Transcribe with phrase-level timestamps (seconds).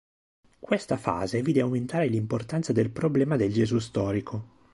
[0.59, 4.47] Questa fase vide aumentare l'importanza del problema del Gesù storico.